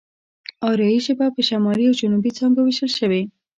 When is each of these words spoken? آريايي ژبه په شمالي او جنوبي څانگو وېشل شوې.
آريايي 0.69 0.99
ژبه 1.07 1.25
په 1.35 1.41
شمالي 1.49 1.85
او 1.89 1.97
جنوبي 2.01 2.31
څانگو 2.37 2.61
وېشل 2.63 2.91
شوې. 2.99 3.23